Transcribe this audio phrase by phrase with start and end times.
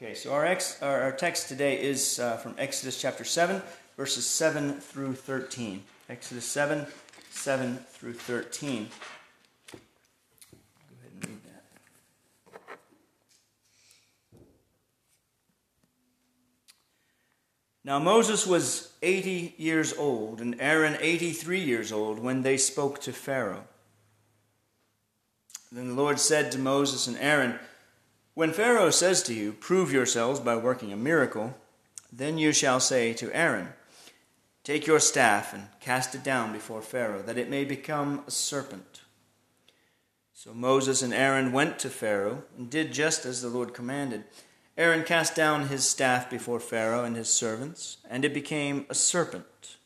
[0.00, 3.60] Okay, so our, ex, our, text today is uh, from Exodus chapter 7,
[3.96, 5.82] verses 7 through 13.
[6.08, 6.86] Exodus 7,
[7.32, 8.90] 7 through 13.
[9.72, 9.78] Go
[11.00, 11.64] ahead and read that.
[17.84, 23.12] Now Moses was 80 years old, and Aaron 83 years old when they spoke to
[23.12, 23.64] Pharaoh.
[25.72, 27.58] Then the Lord said to Moses and Aaron,
[28.38, 31.56] When Pharaoh says to you, Prove yourselves by working a miracle,
[32.12, 33.70] then you shall say to Aaron,
[34.62, 39.00] Take your staff and cast it down before Pharaoh, that it may become a serpent.
[40.32, 44.22] So Moses and Aaron went to Pharaoh and did just as the Lord commanded.
[44.76, 49.78] Aaron cast down his staff before Pharaoh and his servants, and it became a serpent.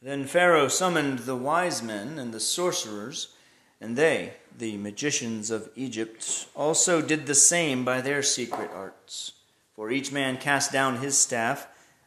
[0.00, 3.34] Then Pharaoh summoned the wise men and the sorcerers,
[3.80, 9.32] and they, the magicians of Egypt, also did the same by their secret arts.
[9.74, 11.66] For each man cast down his staff,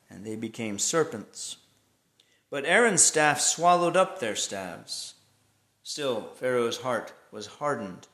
[0.10, 1.58] and they became serpents.
[2.52, 5.16] But Aaron's staff swallowed up their staves.
[5.82, 8.08] Still, Pharaoh's heart was hardened,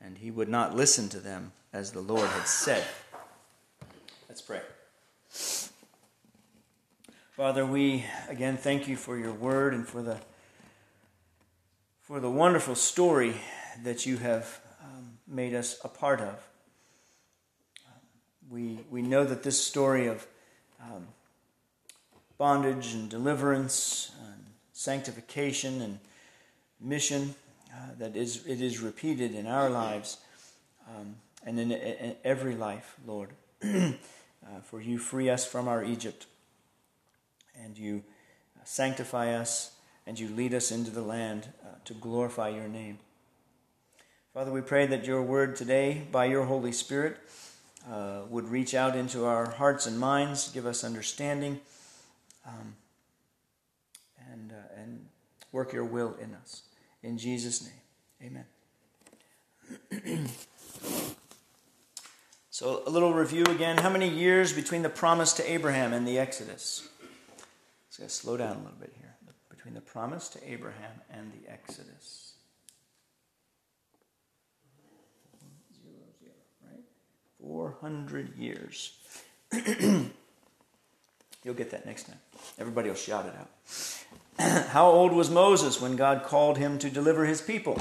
[0.00, 2.84] and he would not listen to them as the Lord had said.
[4.28, 4.60] Let's pray.
[7.30, 10.18] Father, we again thank you for your word and for the
[12.08, 13.34] for the wonderful story
[13.84, 16.42] that you have um, made us a part of.
[18.50, 20.26] We, we know that this story of
[20.82, 21.08] um,
[22.38, 24.42] bondage and deliverance and
[24.72, 25.98] sanctification and
[26.80, 27.34] mission
[27.74, 30.16] uh, that is it is repeated in our lives
[30.88, 33.28] um, and in, in, every life, Lord.
[33.62, 33.90] uh,
[34.64, 36.24] for you free us from our Egypt,
[37.62, 38.02] and you
[38.64, 39.72] sanctify us,
[40.08, 42.98] and you lead us into the land uh, to glorify your name.
[44.32, 47.18] Father, we pray that your word today, by your Holy Spirit,
[47.92, 51.60] uh, would reach out into our hearts and minds, give us understanding,
[52.46, 52.74] um,
[54.32, 55.04] and, uh, and
[55.52, 56.62] work your will in us.
[57.02, 57.68] In Jesus'
[58.22, 58.42] name,
[59.92, 60.28] amen.
[62.48, 63.76] so, a little review again.
[63.76, 66.88] How many years between the promise to Abraham and the Exodus?
[68.00, 69.07] Let's slow down a little bit here.
[69.68, 72.32] Between the promise to Abraham and the Exodus.
[77.38, 78.96] 400 years.
[79.52, 80.08] You'll
[81.54, 82.16] get that next time.
[82.58, 83.50] Everybody will shout it out.
[84.68, 87.78] How old was Moses when God called him to deliver his people?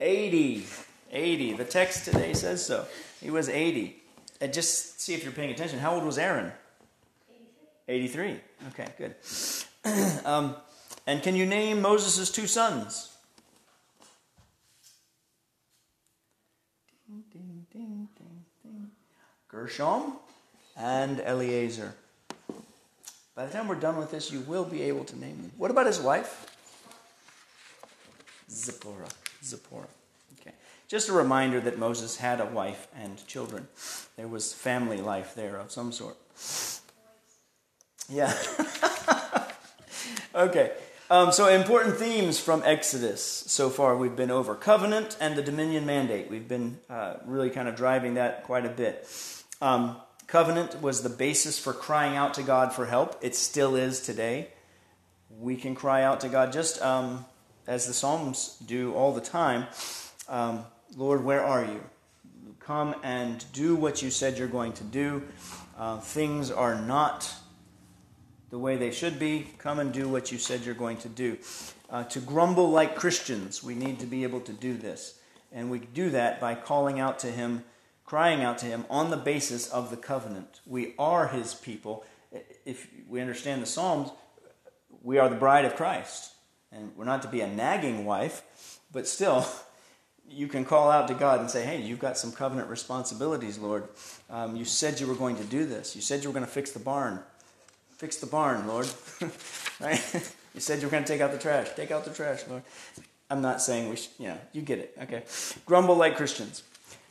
[0.00, 0.66] 80.
[1.12, 1.52] 80.
[1.52, 2.86] The text today says so.
[3.20, 4.02] He was 80.
[4.40, 5.78] And just see if you're paying attention.
[5.78, 6.50] How old was Aaron?
[7.88, 8.40] 83.
[8.68, 9.14] Okay, good.
[10.24, 10.56] um,
[11.06, 13.10] and can you name Moses' two sons?
[19.54, 20.14] Gershom
[20.76, 21.94] and Eleazar.
[23.36, 25.52] By the time we're done with this, you will be able to name them.
[25.56, 26.46] What about his wife?
[28.50, 29.08] Zipporah.
[29.44, 29.86] Zipporah.
[30.40, 30.54] Okay.
[30.88, 33.68] Just a reminder that Moses had a wife and children.
[34.16, 36.16] There was family life there of some sort.
[38.08, 38.36] Yeah.
[40.34, 40.72] okay.
[41.10, 45.84] Um, so, important themes from Exodus so far we've been over covenant and the dominion
[45.86, 46.30] mandate.
[46.30, 49.06] We've been uh, really kind of driving that quite a bit.
[49.60, 53.18] Um, covenant was the basis for crying out to God for help.
[53.20, 54.48] It still is today.
[55.30, 57.26] We can cry out to God just um,
[57.66, 59.66] as the Psalms do all the time
[60.28, 60.64] um,
[60.96, 61.82] Lord, where are you?
[62.60, 65.22] Come and do what you said you're going to do.
[65.76, 67.34] Uh, things are not
[68.54, 69.48] the way they should be.
[69.58, 71.36] Come and do what you said you're going to do.
[71.90, 75.18] Uh, to grumble like Christians, we need to be able to do this.
[75.50, 77.64] And we do that by calling out to Him
[78.04, 80.60] crying out to him on the basis of the covenant.
[80.66, 82.04] We are his people.
[82.64, 84.10] If we understand the Psalms,
[85.02, 86.32] we are the bride of Christ.
[86.70, 89.46] And we're not to be a nagging wife, but still,
[90.28, 93.88] you can call out to God and say, Hey, you've got some covenant responsibilities, Lord.
[94.28, 95.94] Um, you said you were going to do this.
[95.96, 97.20] You said you were going to fix the barn.
[97.96, 98.88] Fix the barn, Lord.
[99.80, 100.32] right?
[100.54, 101.68] you said you were going to take out the trash.
[101.76, 102.62] Take out the trash, Lord.
[103.30, 104.96] I'm not saying we should, know, you get it.
[105.02, 105.22] Okay.
[105.66, 106.62] Grumble like Christians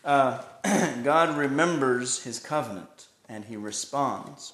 [0.03, 0.41] uh,
[1.03, 4.53] God remembers his covenant and he responds.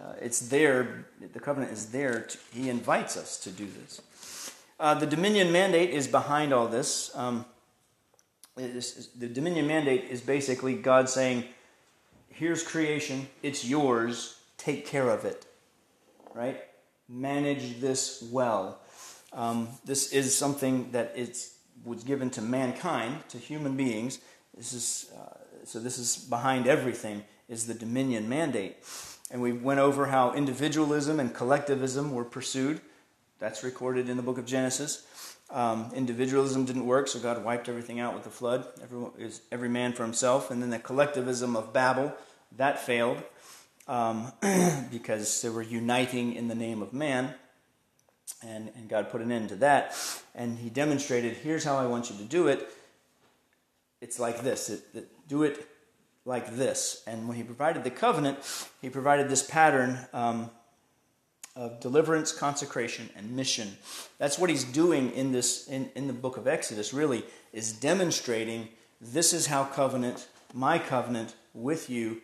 [0.00, 2.22] Uh, it's there, the covenant is there.
[2.22, 4.52] To, he invites us to do this.
[4.78, 7.14] Uh, the dominion mandate is behind all this.
[7.16, 7.46] Um,
[8.56, 11.44] the dominion mandate is basically God saying,
[12.28, 15.46] Here's creation, it's yours, take care of it.
[16.36, 16.60] Right?
[17.08, 18.78] Manage this well.
[19.32, 24.18] Um, this is something that it's, was given to mankind, to human beings
[24.56, 28.76] This is, uh, so this is behind everything is the dominion mandate.
[29.30, 32.80] And we went over how individualism and collectivism were pursued.
[33.38, 35.06] That's recorded in the book of Genesis.
[35.50, 38.66] Um, individualism didn't work, so God wiped everything out with the flood.
[38.82, 40.50] Everyone, is every man for himself.
[40.50, 42.14] And then the collectivism of Babel,
[42.56, 43.22] that failed
[43.88, 44.32] um,
[44.90, 47.34] because they were uniting in the name of man.
[48.42, 49.96] And, and God put an end to that.
[50.34, 52.68] And He demonstrated here's how I want you to do it.
[54.00, 54.68] It's like this.
[54.68, 55.66] It, it, do it
[56.24, 57.02] like this.
[57.06, 58.38] And when He provided the covenant,
[58.82, 60.50] He provided this pattern um,
[61.54, 63.76] of deliverance, consecration, and mission.
[64.18, 66.92] That's what He's doing in this in, in the book of Exodus.
[66.92, 68.68] Really, is demonstrating
[69.00, 72.20] this is how covenant, my covenant with you,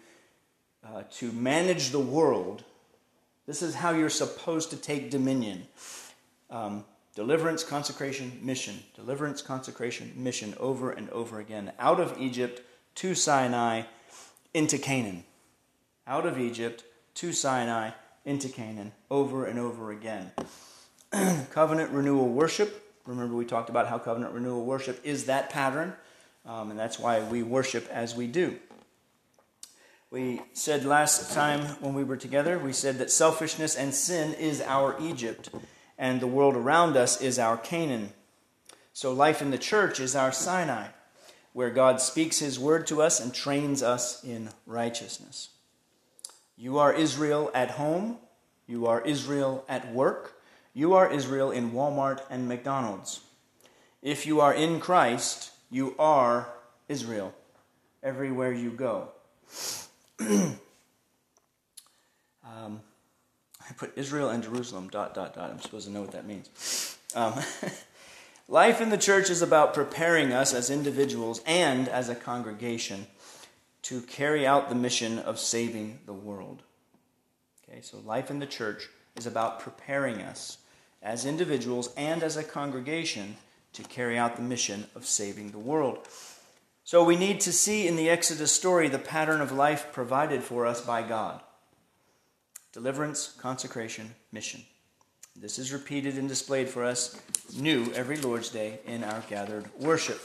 [0.86, 2.64] uh, to manage the world.
[3.46, 5.66] This is how you're supposed to take dominion.
[6.50, 6.84] Um,
[7.14, 8.82] deliverance, consecration, mission.
[8.94, 11.72] Deliverance, consecration, mission over and over again.
[11.78, 12.62] Out of Egypt
[12.96, 13.82] to Sinai
[14.54, 15.24] into Canaan.
[16.06, 16.84] Out of Egypt
[17.14, 17.90] to Sinai
[18.24, 20.32] into Canaan over and over again.
[21.50, 22.78] covenant renewal worship.
[23.06, 25.92] Remember, we talked about how covenant renewal worship is that pattern,
[26.46, 28.56] um, and that's why we worship as we do.
[30.12, 34.60] We said last time when we were together, we said that selfishness and sin is
[34.60, 35.48] our Egypt,
[35.96, 38.12] and the world around us is our Canaan.
[38.92, 40.88] So life in the church is our Sinai,
[41.54, 45.48] where God speaks his word to us and trains us in righteousness.
[46.58, 48.18] You are Israel at home,
[48.66, 50.42] you are Israel at work,
[50.74, 53.20] you are Israel in Walmart and McDonald's.
[54.02, 56.52] If you are in Christ, you are
[56.86, 57.32] Israel
[58.02, 59.08] everywhere you go.
[62.44, 62.80] um,
[63.68, 65.50] I put Israel and Jerusalem, dot, dot, dot.
[65.50, 66.96] I'm supposed to know what that means.
[67.14, 67.34] Um,
[68.48, 73.06] life in the church is about preparing us as individuals and as a congregation
[73.82, 76.62] to carry out the mission of saving the world.
[77.68, 80.58] Okay, so life in the church is about preparing us
[81.02, 83.36] as individuals and as a congregation
[83.72, 86.06] to carry out the mission of saving the world.
[86.92, 90.66] So we need to see in the Exodus story the pattern of life provided for
[90.66, 91.40] us by God
[92.70, 94.60] deliverance, consecration, mission.
[95.34, 97.18] This is repeated and displayed for us
[97.58, 100.20] new every Lord's Day in our gathered worship.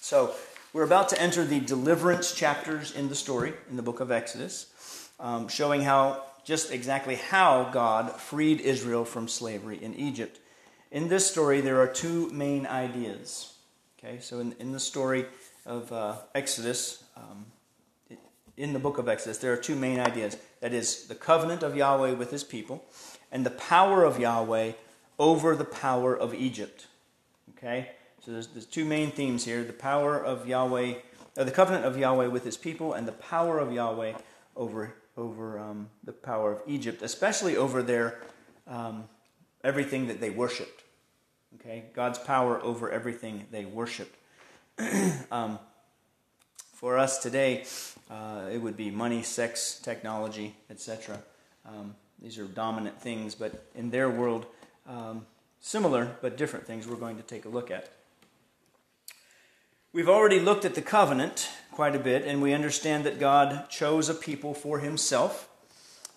[0.00, 0.32] So
[0.72, 5.10] we're about to enter the deliverance chapters in the story in the book of Exodus,
[5.18, 10.38] um, showing how just exactly how God freed Israel from slavery in Egypt.
[10.92, 13.51] In this story, there are two main ideas.
[14.04, 15.26] Okay, so in, in the story
[15.64, 17.46] of uh, Exodus, um,
[18.56, 20.36] in the book of Exodus, there are two main ideas.
[20.60, 22.84] That is, the covenant of Yahweh with his people,
[23.30, 24.72] and the power of Yahweh
[25.20, 26.88] over the power of Egypt.
[27.56, 27.92] Okay?
[28.24, 30.94] So there's, there's two main themes here the power of Yahweh,
[31.36, 34.14] uh, the covenant of Yahweh with his people, and the power of Yahweh
[34.56, 38.20] over, over um, the power of Egypt, especially over their
[38.66, 39.04] um,
[39.62, 40.81] everything that they worshiped.
[41.60, 44.14] Okay, God's power over everything they worship.
[45.30, 45.58] um,
[46.72, 47.64] for us today,
[48.10, 51.18] uh, it would be money, sex, technology, etc.
[51.66, 54.46] Um, these are dominant things, but in their world,
[54.86, 55.26] um,
[55.60, 57.90] similar but different things we're going to take a look at.
[59.92, 64.08] We've already looked at the covenant quite a bit, and we understand that God chose
[64.08, 65.48] a people for himself,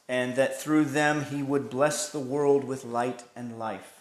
[0.08, 3.95] and that through them he would bless the world with light and life.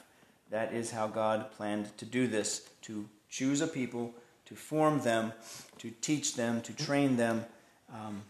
[0.55, 5.33] That is how God planned to do this to choose a people, to form them,
[5.79, 7.45] to teach them, to train them,
[7.93, 8.23] um,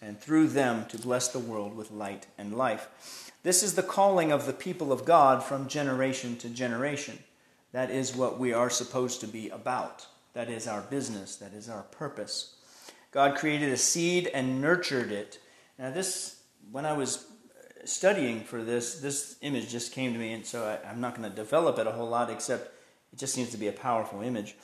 [0.00, 3.30] and through them to bless the world with light and life.
[3.44, 7.20] This is the calling of the people of God from generation to generation.
[7.70, 10.08] That is what we are supposed to be about.
[10.32, 11.36] That is our business.
[11.36, 12.56] That is our purpose.
[13.12, 15.38] God created a seed and nurtured it.
[15.78, 16.42] Now, this,
[16.72, 17.24] when I was
[17.84, 21.28] studying for this, this image just came to me, and so I, I'm not going
[21.28, 22.72] to develop it a whole lot, except
[23.12, 24.56] it just seems to be a powerful image.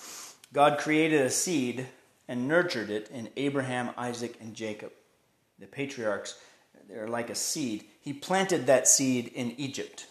[0.53, 1.87] God created a seed
[2.27, 4.93] and nurtured it in Abraham, Isaac, and Jacob.
[5.59, 6.39] The patriarchs,
[6.89, 7.85] they're like a seed.
[8.01, 10.07] He planted that seed in Egypt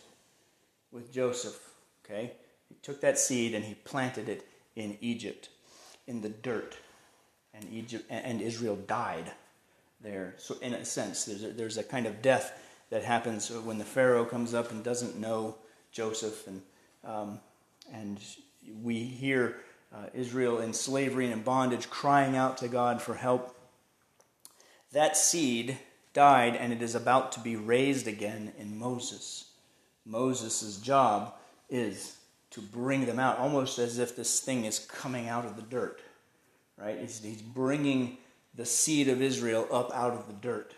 [0.91, 1.59] with Joseph.
[2.03, 2.33] Okay?
[2.69, 5.49] He took that seed and he planted it in Egypt,
[6.05, 6.75] in the dirt.
[7.53, 9.31] And Egypt and Israel died
[10.01, 10.35] there.
[10.37, 13.85] So in a sense, there's a, there's a kind of death that happens when the
[13.85, 15.57] Pharaoh comes up and doesn't know
[15.91, 16.61] Joseph, and
[17.03, 17.39] um,
[17.93, 18.19] and
[18.83, 19.57] we hear
[19.93, 23.55] uh, Israel in slavery and in bondage crying out to God for help.
[24.91, 25.77] That seed
[26.13, 29.51] died, and it is about to be raised again in Moses.
[30.05, 31.33] Moses' job
[31.69, 32.17] is
[32.51, 36.01] to bring them out, almost as if this thing is coming out of the dirt.
[36.77, 36.99] right?
[36.99, 38.17] He's, he's bringing
[38.55, 40.73] the seed of Israel up out of the dirt,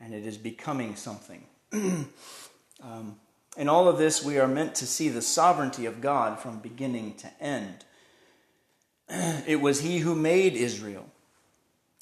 [0.00, 1.44] and it is becoming something.
[1.72, 3.16] um,
[3.56, 7.14] in all of this, we are meant to see the sovereignty of God from beginning
[7.14, 7.84] to end.
[9.46, 11.06] It was He who made Israel.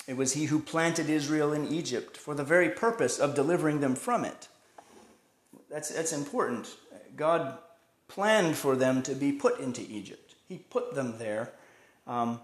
[0.06, 3.94] It was He who planted Israel in Egypt for the very purpose of delivering them
[3.94, 4.48] from it.
[5.70, 6.74] That's, that's important.
[7.16, 7.58] God
[8.08, 11.52] planned for them to be put into Egypt, He put them there
[12.06, 12.40] um,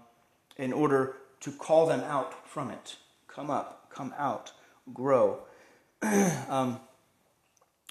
[0.57, 2.97] in order to call them out from it.
[3.27, 4.51] Come up, come out,
[4.93, 5.39] grow.
[6.01, 6.79] um,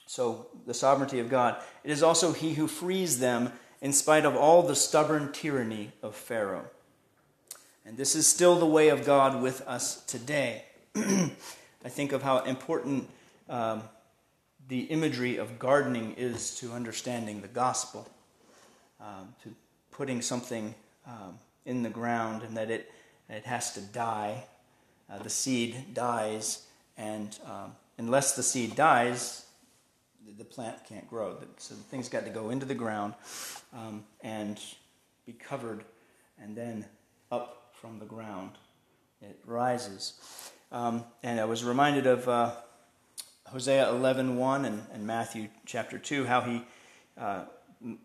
[0.07, 1.57] so, the sovereignty of God.
[1.85, 6.17] It is also He who frees them in spite of all the stubborn tyranny of
[6.17, 6.67] Pharaoh.
[7.87, 10.65] And this is still the way of God with us today.
[10.97, 13.09] I think of how important
[13.49, 13.83] um,
[14.69, 18.09] the imagery of gardening is to understanding the gospel,
[19.01, 19.55] um, to
[19.91, 20.75] putting something
[21.07, 22.93] um, in the ground and that it,
[23.29, 24.45] it has to die.
[25.11, 26.67] Uh, the seed dies,
[27.01, 29.47] and um, unless the seed dies,
[30.39, 31.39] the plant can't grow.
[31.57, 33.15] So the thing's got to go into the ground
[33.73, 34.61] um, and
[35.25, 35.83] be covered,
[36.41, 36.85] and then
[37.33, 38.53] up from the ground
[39.23, 40.13] it rises.
[40.71, 42.53] Um, and I was reminded of uh,
[43.47, 46.63] Hosea 11.1 and, and Matthew chapter 2, how he
[47.19, 47.45] uh,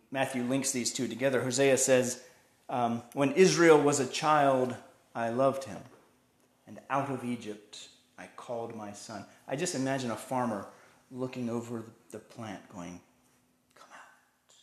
[0.10, 1.42] Matthew links these two together.
[1.42, 2.24] Hosea says,
[2.70, 4.74] um, When Israel was a child,
[5.14, 5.82] I loved him,
[6.66, 7.90] and out of Egypt
[8.46, 9.26] called my son.
[9.48, 10.68] I just imagine a farmer
[11.12, 13.00] looking over the plant going,
[13.76, 14.56] come out,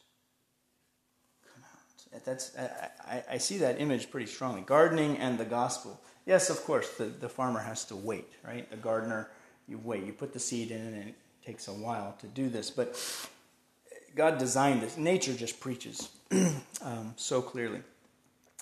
[1.52, 2.24] come out.
[2.24, 4.62] That's, I, I, see that image pretty strongly.
[4.62, 6.00] Gardening and the gospel.
[6.26, 8.68] Yes, of course, the, the farmer has to wait, right?
[8.70, 9.30] The gardener,
[9.66, 10.04] you wait.
[10.04, 12.70] You put the seed in and it takes a while to do this.
[12.70, 12.96] But
[14.14, 14.96] God designed this.
[14.96, 16.10] Nature just preaches
[16.82, 17.82] um, so clearly.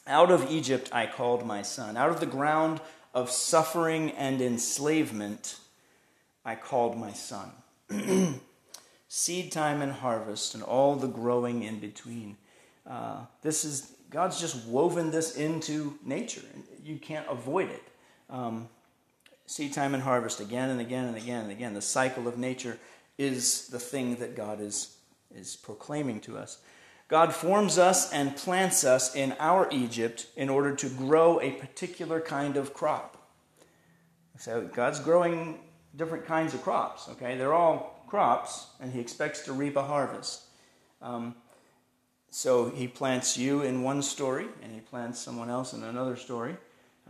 [0.07, 1.97] Out of Egypt I called my son.
[1.97, 2.81] Out of the ground
[3.15, 5.57] of suffering and enslavement
[6.45, 7.51] I called my son.
[9.09, 12.37] seed time and harvest, and all the growing in between.
[12.89, 16.43] Uh, this is God's just woven this into nature.
[16.83, 17.83] You can't avoid it.
[18.31, 18.69] Um,
[19.47, 21.75] seed time and harvest again and again and again and again.
[21.75, 22.79] The cycle of nature
[23.19, 24.97] is the thing that God is,
[25.35, 26.59] is proclaiming to us.
[27.11, 32.21] God forms us and plants us in our Egypt in order to grow a particular
[32.21, 33.17] kind of crop.
[34.39, 35.59] So God's growing
[35.97, 37.37] different kinds of crops, okay?
[37.37, 40.43] They're all crops and he expects to reap a harvest.
[41.03, 41.35] Um,
[42.31, 46.57] so he plants you in one story and he plants someone else in another story.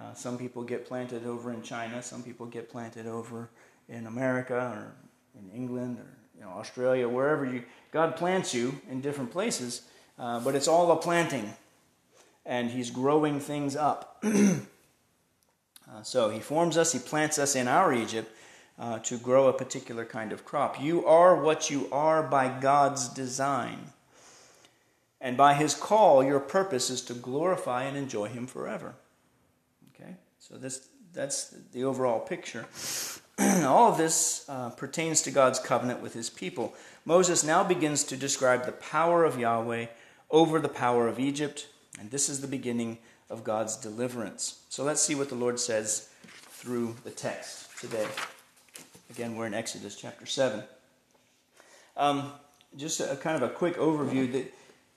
[0.01, 3.51] Uh, some people get planted over in China, some people get planted over
[3.91, 4.95] in America or
[5.39, 6.07] in England or
[6.41, 7.63] you know, Australia, wherever you.
[7.93, 9.83] God plants you in different places,
[10.21, 11.55] uh, but it's all a planting,
[12.45, 14.19] and He's growing things up.
[14.25, 18.31] uh, so He forms us, He plants us in our Egypt,
[18.79, 20.81] uh, to grow a particular kind of crop.
[20.81, 23.93] You are what you are by God's design.
[25.21, 28.95] And by his call, your purpose is to glorify and enjoy him forever.
[29.95, 30.17] Okay?
[30.39, 32.67] So this that's the overall picture.
[33.39, 36.73] All of this uh, pertains to God's covenant with his people.
[37.05, 39.87] Moses now begins to describe the power of Yahweh
[40.31, 41.67] over the power of Egypt,
[41.99, 44.63] and this is the beginning of God's deliverance.
[44.69, 48.07] So let's see what the Lord says through the text today.
[49.11, 50.63] Again, we're in Exodus chapter 7.
[51.97, 52.33] Um,
[52.77, 54.31] just a, kind of a quick overview.
[54.33, 54.53] That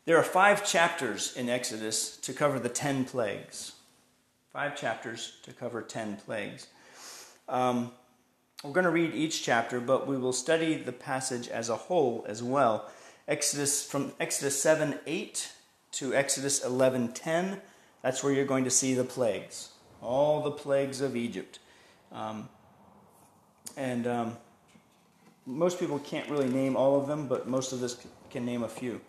[0.06, 3.74] there are five chapters in Exodus to cover the ten plagues.
[4.52, 6.68] Five chapters to cover ten plagues.
[7.50, 7.92] Um,
[8.64, 12.24] we're going to read each chapter, but we will study the passage as a whole
[12.28, 12.90] as well.
[13.28, 15.52] Exodus from Exodus 7 8
[15.94, 17.62] to Exodus 11 10.
[18.02, 19.70] That's where you're going to see the plagues,
[20.02, 21.60] all the plagues of Egypt.
[22.12, 22.50] Um,
[23.78, 24.38] and um,
[25.46, 27.98] most people can't really name all of them, but most of us
[28.30, 29.00] can name a few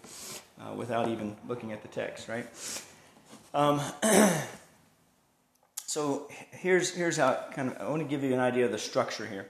[0.61, 2.47] uh, without even looking at the text, right?
[3.53, 3.81] Um,
[5.87, 8.79] so here's here's how kind of I want to give you an idea of the
[8.79, 9.49] structure here.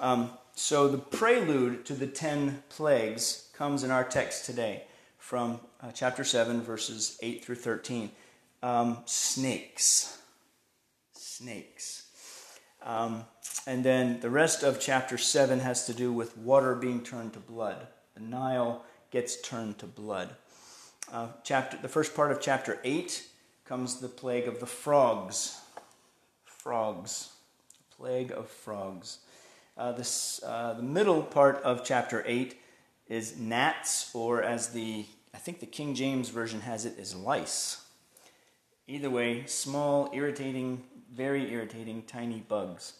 [0.00, 4.82] Um, so the prelude to the ten plagues comes in our text today
[5.18, 8.10] from uh, chapter seven, verses eight through thirteen.
[8.62, 10.16] Um, snakes,
[11.12, 12.06] snakes.
[12.82, 13.24] Um,
[13.66, 17.38] and then the rest of chapter 7 has to do with water being turned to
[17.38, 17.86] blood.
[18.14, 20.30] The Nile gets turned to blood.
[21.12, 23.26] Uh, chapter, the first part of chapter 8
[23.66, 25.60] comes the plague of the frogs.
[26.44, 27.34] Frogs.
[27.94, 29.18] Plague of frogs.
[29.76, 32.56] Uh, this, uh, the middle part of chapter 8
[33.10, 37.84] is gnats, or as the, I think the King James Version has it, is lice.
[38.86, 42.94] Either way, small, irritating, very irritating, tiny bugs.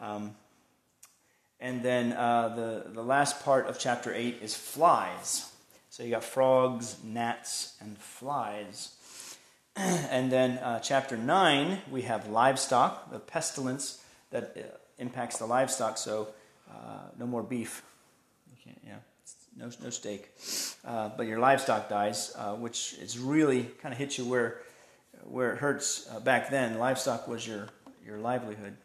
[0.00, 0.36] Um,
[1.60, 5.50] and then uh, the, the last part of chapter 8 is flies.
[5.88, 8.94] So you got frogs, gnats, and flies.
[9.76, 15.96] and then uh, chapter 9, we have livestock, the pestilence that uh, impacts the livestock.
[15.96, 16.28] So
[16.70, 17.82] uh, no more beef.
[18.50, 19.02] You can't,
[19.58, 20.32] no, no steak.
[20.84, 24.62] Uh, but your livestock dies, uh, which is really kind of hits you where,
[25.24, 26.78] where it hurts back then.
[26.78, 27.68] Livestock was your,
[28.06, 28.76] your livelihood.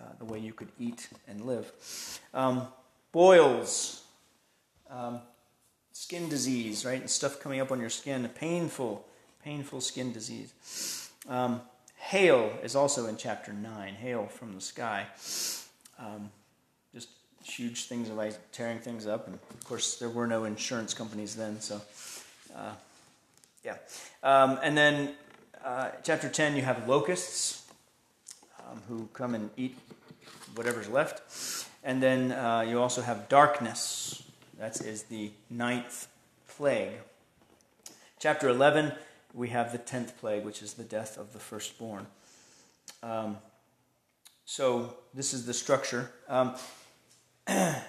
[0.00, 1.72] Uh, the way you could eat and live.
[2.32, 2.68] Um,
[3.10, 4.04] boils,
[4.88, 5.18] um,
[5.92, 7.00] skin disease, right?
[7.00, 9.04] And stuff coming up on your skin, painful,
[9.42, 11.10] painful skin disease.
[11.28, 11.62] Um,
[11.96, 15.06] hail is also in chapter 9, hail from the sky.
[15.98, 16.30] Um,
[17.48, 19.26] huge things like tearing things up.
[19.26, 21.80] And of course, there were no insurance companies then, so
[22.54, 22.72] uh,
[23.64, 23.76] yeah.
[24.22, 25.14] Um, and then
[25.64, 27.66] uh, chapter 10, you have locusts
[28.60, 29.76] um, who come and eat
[30.54, 31.66] whatever's left.
[31.84, 34.22] And then uh, you also have darkness.
[34.58, 36.08] That is the ninth
[36.48, 36.92] plague.
[38.18, 38.92] Chapter 11,
[39.32, 42.06] we have the tenth plague, which is the death of the firstborn.
[43.02, 43.38] Um,
[44.44, 46.10] so this is the structure.
[46.28, 46.54] Um,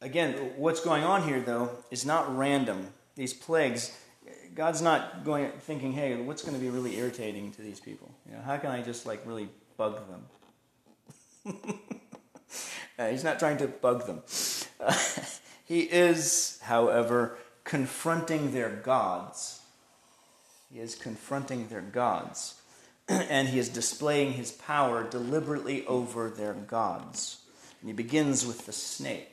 [0.00, 2.88] again, what's going on here, though, is not random.
[3.14, 3.96] These plagues,
[4.54, 8.14] God's not going thinking, "Hey, what's going to be really irritating to these people?
[8.28, 10.26] You know, how can I just like really bug them?"
[12.98, 14.22] uh, he's not trying to bug them.
[14.80, 14.96] Uh,
[15.64, 19.60] he is, however, confronting their gods.
[20.72, 22.60] He is confronting their gods.
[23.08, 27.45] and he is displaying his power deliberately over their gods.
[27.80, 29.32] And he begins with the snake.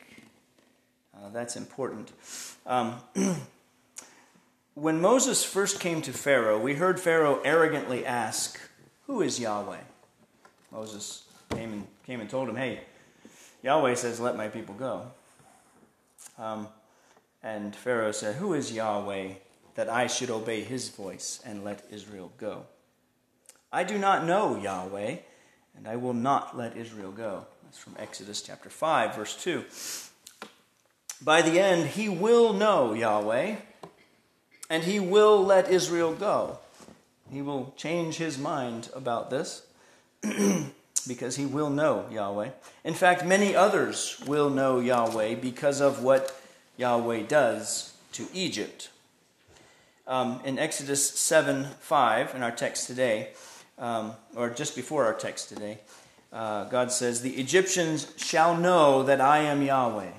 [1.15, 2.11] Uh, that's important.
[2.65, 2.95] Um,
[4.73, 8.59] when Moses first came to Pharaoh, we heard Pharaoh arrogantly ask,
[9.07, 9.81] Who is Yahweh?
[10.71, 12.81] Moses came and came and told him, "Hey,
[13.61, 15.11] Yahweh says, let my people go."
[16.37, 16.67] Um,
[17.43, 19.33] and Pharaoh said, "Who is Yahweh
[19.75, 22.65] that I should obey His voice and let Israel go?"
[23.71, 25.17] I do not know Yahweh,
[25.75, 27.45] and I will not let Israel go.
[27.73, 29.65] That's from Exodus chapter five, verse two.
[31.23, 33.55] By the end, he will know Yahweh,
[34.69, 36.59] and he will let Israel go.
[37.31, 39.65] He will change his mind about this.
[41.07, 42.49] because he will know Yahweh.
[42.83, 46.39] In fact, many others will know Yahweh because of what
[46.77, 48.91] Yahweh does to Egypt.
[50.05, 53.29] Um, in Exodus 7 5, in our text today,
[53.79, 55.79] um, or just before our text today,
[56.33, 60.11] uh, God says, The Egyptians shall know that I am Yahweh.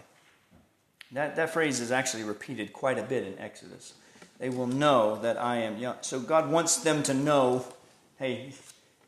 [1.13, 3.95] That, that phrase is actually repeated quite a bit in Exodus.
[4.39, 5.99] They will know that I am Yahweh.
[6.03, 7.67] So God wants them to know
[8.19, 8.53] hey,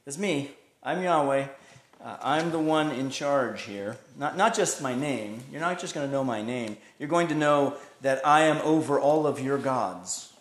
[0.05, 0.51] it's me.
[0.83, 1.47] I'm Yahweh.
[2.05, 3.97] Uh, I'm the one in charge here.
[4.19, 5.43] Not, not just my name.
[5.51, 6.77] You're not just going to know my name.
[6.99, 10.33] You're going to know that I am over all of your gods.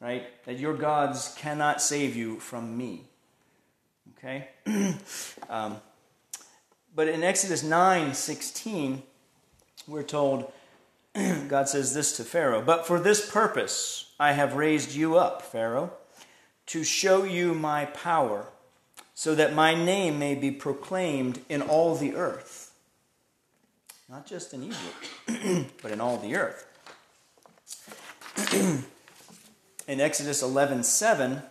[0.00, 0.24] Right?
[0.46, 3.04] That your gods cannot save you from me.
[4.24, 4.48] Okay?
[5.50, 5.76] um,
[6.94, 9.02] but in Exodus 9 16,
[9.86, 10.50] we're told,
[11.48, 15.92] God says this to Pharaoh, But for this purpose I have raised you up, Pharaoh,
[16.66, 18.46] to show you my power
[19.14, 22.72] so that my name may be proclaimed in all the earth.
[24.08, 26.66] Not just in Egypt, but in all the earth.
[29.86, 31.42] in Exodus 11 7,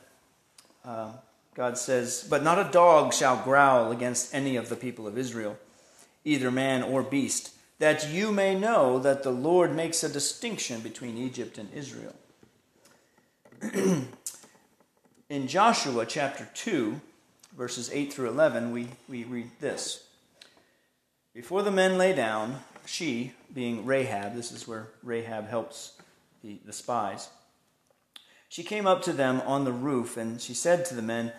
[0.83, 1.11] uh,
[1.55, 5.57] God says, But not a dog shall growl against any of the people of Israel,
[6.25, 11.17] either man or beast, that you may know that the Lord makes a distinction between
[11.17, 12.15] Egypt and Israel.
[15.29, 16.99] in Joshua chapter 2,
[17.55, 20.05] verses 8 through 11, we, we read this.
[21.33, 25.93] Before the men lay down, she, being Rahab, this is where Rahab helps
[26.43, 27.29] the, the spies,
[28.49, 31.31] she came up to them on the roof and she said to the men,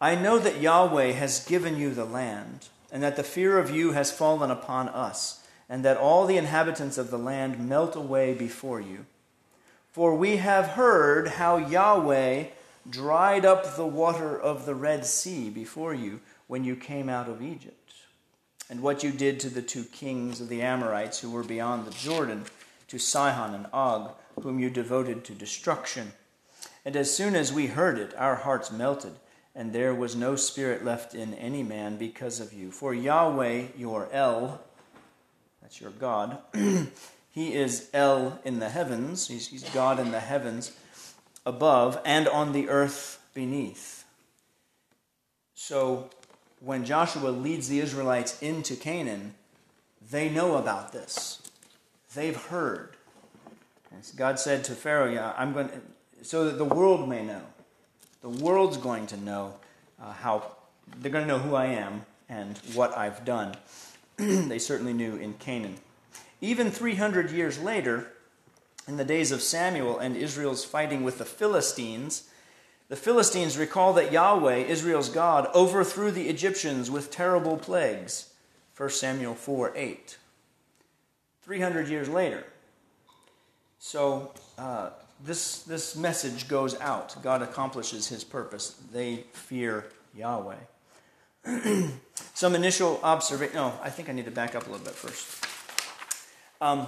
[0.00, 3.92] I know that Yahweh has given you the land, and that the fear of you
[3.92, 8.80] has fallen upon us, and that all the inhabitants of the land melt away before
[8.80, 9.06] you.
[9.90, 12.44] For we have heard how Yahweh
[12.88, 17.42] dried up the water of the Red Sea before you when you came out of
[17.42, 17.92] Egypt,
[18.70, 21.90] and what you did to the two kings of the Amorites who were beyond the
[21.90, 22.44] Jordan,
[22.86, 26.12] to Sihon and Og, whom you devoted to destruction.
[26.84, 29.12] And as soon as we heard it, our hearts melted,
[29.58, 32.70] and there was no spirit left in any man because of you.
[32.70, 34.62] For Yahweh, your El,
[35.60, 36.38] that's your God,
[37.28, 40.70] he is El in the heavens, he's, he's God in the heavens
[41.44, 44.04] above and on the earth beneath.
[45.56, 46.08] So
[46.60, 49.34] when Joshua leads the Israelites into Canaan,
[50.08, 51.42] they know about this.
[52.14, 52.90] They've heard.
[53.98, 55.80] As God said to Pharaoh, "Yeah, I'm going to,
[56.22, 57.42] so that the world may know.
[58.20, 59.54] The world's going to know
[60.02, 60.52] uh, how
[61.00, 63.54] they're going to know who I am and what I've done.
[64.16, 65.76] they certainly knew in Canaan.
[66.40, 68.12] Even 300 years later,
[68.86, 72.28] in the days of Samuel and Israel's fighting with the Philistines,
[72.88, 78.32] the Philistines recall that Yahweh, Israel's God, overthrew the Egyptians with terrible plagues.
[78.76, 80.16] 1 Samuel 4 8.
[81.42, 82.44] 300 years later.
[83.78, 84.90] So uh,
[85.24, 87.20] this, this message goes out.
[87.22, 88.80] God accomplishes his purpose.
[88.92, 90.56] They fear Yahweh.
[92.34, 93.56] Some initial observation.
[93.56, 95.44] No, I think I need to back up a little bit first.
[96.60, 96.86] Um,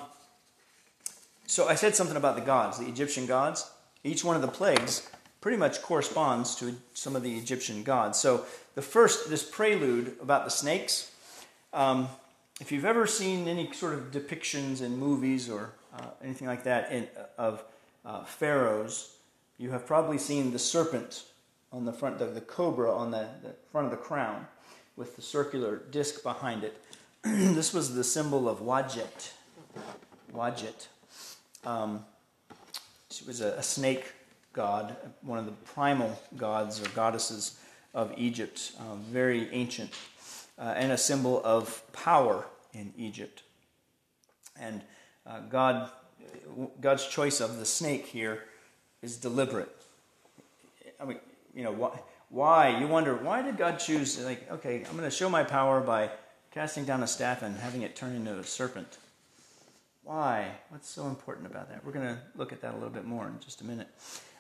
[1.47, 3.69] so I said something about the gods, the Egyptian gods.
[4.05, 5.09] Each one of the plagues
[5.41, 8.19] pretty much corresponds to some of the Egyptian gods.
[8.19, 11.11] So the first, this prelude about the snakes,
[11.73, 12.09] um,
[12.61, 16.93] if you've ever seen any sort of depictions in movies or uh, anything like that
[16.93, 17.65] in, of
[18.05, 19.17] uh, pharaohs,
[19.59, 21.25] you have probably seen the serpent
[21.73, 24.47] on the front, the, the cobra on the, the front of the crown
[24.97, 26.83] with the circular disc behind it.
[27.23, 29.33] this was the symbol of Wadjet.
[30.33, 30.89] Wadjet.
[31.65, 32.05] Um,
[33.11, 34.13] she was a, a, snake
[34.53, 37.59] god, one of the primal gods or goddesses
[37.93, 39.91] of Egypt, um, very ancient,
[40.59, 43.43] uh, and a symbol of power in Egypt.
[44.59, 44.83] And
[45.27, 45.91] uh, God,
[46.81, 48.45] God's choice of the snake here
[49.03, 49.75] is deliberate.
[51.01, 51.19] I mean,
[51.55, 52.79] you know, why, why?
[52.79, 56.11] You wonder, why did God choose, like, okay, I'm going to show my power by
[56.51, 58.99] casting down a staff and having it turn into a serpent?
[60.03, 60.49] Why?
[60.71, 61.85] What's so important about that?
[61.85, 63.89] We're going to look at that a little bit more in just a minute.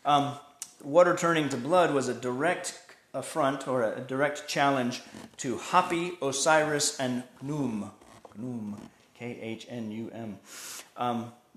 [0.04, 0.34] Um,
[0.82, 2.78] water turning to blood was a direct
[3.14, 5.02] affront or a direct challenge
[5.38, 7.90] to Hapi, Osiris, and Khnum.
[8.24, 8.78] Khnum,
[9.14, 10.38] K H N U M.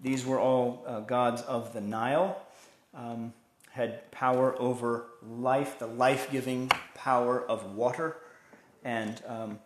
[0.01, 2.41] These were all uh, gods of the Nile,
[2.93, 3.33] um,
[3.71, 8.17] had power over life, the life giving power of water.
[8.83, 9.59] And um,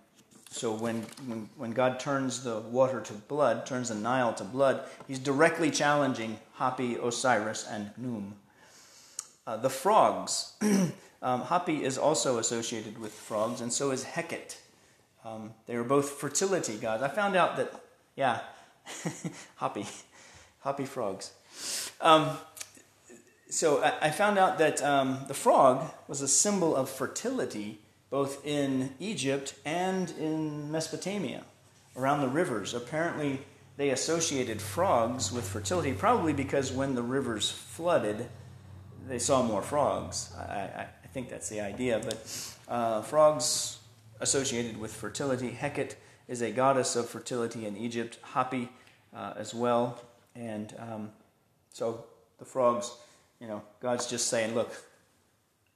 [0.49, 4.83] so when, when, when God turns the water to blood, turns the Nile to blood,
[5.07, 8.31] he's directly challenging Hapi, Osiris, and Khnum.
[9.45, 10.53] Uh, the frogs.
[11.21, 14.57] um, Hapi is also associated with frogs, and so is Heket.
[15.25, 17.03] Um, they were both fertility gods.
[17.03, 17.73] I found out that,
[18.15, 18.41] yeah,
[19.61, 19.85] Hapi,
[20.65, 21.31] Hapi frogs.
[22.01, 22.37] Um,
[23.49, 28.45] so I, I, found out that um, the frog was a symbol of fertility both
[28.45, 31.43] in Egypt and in Mesopotamia,
[31.95, 32.73] around the rivers.
[32.73, 33.39] Apparently,
[33.75, 38.29] they associated frogs with fertility, probably because when the rivers flooded,
[39.07, 40.31] they saw more frogs.
[40.37, 42.01] I, I, I think that's the idea.
[42.03, 43.79] But uh, frogs
[44.19, 45.51] associated with fertility.
[45.51, 45.95] Heket
[46.27, 48.69] is a goddess of fertility in Egypt, Hapi
[49.15, 50.01] uh, as well.
[50.37, 51.09] And um,
[51.73, 52.05] so
[52.37, 52.95] the frogs,
[53.41, 54.71] you know, God's just saying, look,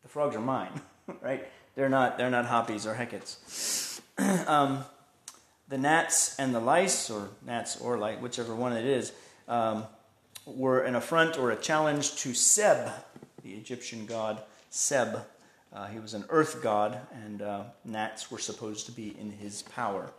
[0.04, 0.80] the frogs are mine,
[1.22, 1.48] right?
[1.76, 4.02] They're not, they're not Hapis or Hekets.
[4.48, 4.84] um,
[5.68, 9.14] the gnats and the lice, or gnats or lice, whichever one it is,
[9.48, 9.86] um,
[10.46, 12.92] were an affront or a challenge to Seb,
[13.44, 15.26] the Egyptian god Seb.
[15.74, 19.62] Uh, he was an earth god, and uh, gnats were supposed to be in his
[19.62, 20.12] power.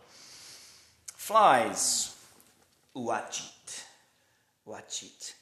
[1.15, 2.15] Flies,
[2.95, 3.83] Uachit.
[4.67, 5.33] Uachit.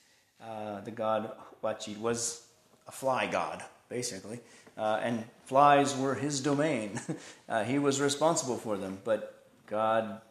[0.44, 1.32] Uh, the god
[1.64, 2.46] Uachit was
[2.88, 4.40] a fly god, basically
[4.78, 7.00] uh, and flies were his domain.
[7.50, 10.22] uh, he was responsible for them, but God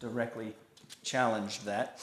[0.00, 0.54] directly
[1.02, 2.00] challenged that.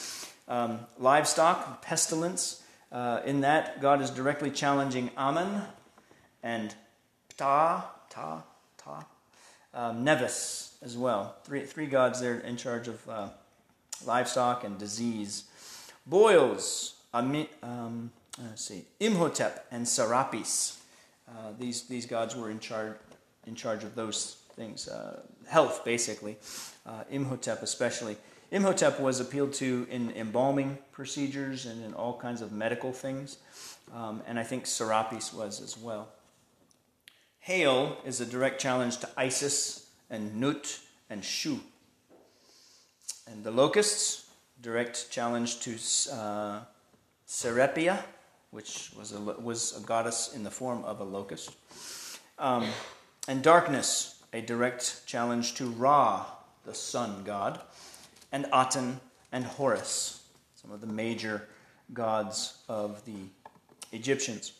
[0.48, 5.64] Um, livestock, pestilence, uh, in that, God is directly challenging Ammon
[6.42, 6.74] and
[7.36, 8.44] Ptah, Ta,
[8.78, 9.06] Ta,
[9.74, 11.36] um, Mnevis as well.
[11.44, 13.30] Three, three gods there in charge of uh,
[14.06, 15.44] livestock and disease.
[16.08, 20.80] Boils, um, let's see, Imhotep and Serapis.
[21.28, 22.94] Uh, these these gods were in charge
[23.46, 26.38] in charge of those things, uh, health basically.
[26.86, 28.16] Uh, Imhotep especially.
[28.52, 33.40] Imhotep was appealed to in embalming procedures and in all kinds of medical things,
[33.94, 36.08] um, and I think Serapis was as well.
[37.40, 41.60] Hail is a direct challenge to Isis and Nut and Shu.
[43.30, 44.27] And the locusts,
[44.62, 45.78] direct challenge to
[46.14, 46.62] uh,
[47.26, 48.04] Serapia
[48.52, 51.56] which was a, was a goddess in the form of a locust.
[52.40, 52.68] Um,
[53.28, 56.26] and darkness, a direct challenge to Ra,
[56.66, 57.60] the sun god,
[58.32, 59.00] and Aten
[59.32, 60.24] and Horus,
[60.56, 61.48] some of the major
[61.94, 63.28] gods of the
[63.92, 64.54] Egyptians.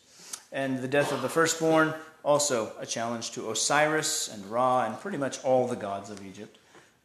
[0.52, 5.18] And the death of the firstborn, also a challenge to Osiris and Ra and pretty
[5.18, 6.58] much all the gods of Egypt.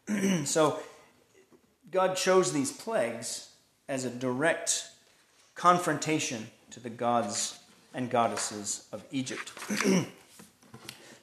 [0.45, 0.79] so
[1.93, 3.49] God chose these plagues
[3.87, 4.87] as a direct
[5.53, 7.59] confrontation to the gods
[7.93, 9.51] and goddesses of Egypt.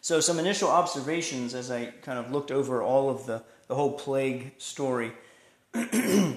[0.01, 3.95] so, some initial observations as I kind of looked over all of the, the whole
[3.95, 5.11] plague story.
[5.73, 6.37] 10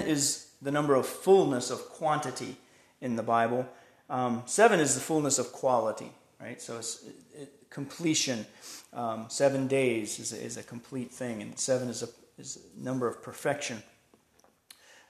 [0.00, 2.56] is the number of fullness of quantity
[3.00, 3.68] in the Bible.
[4.08, 6.60] Um, seven is the fullness of quality, right?
[6.60, 7.04] So it's
[7.38, 8.46] it, completion.
[8.92, 12.08] Um, seven days is is a complete thing, and seven is a,
[12.40, 13.82] is a number of perfection.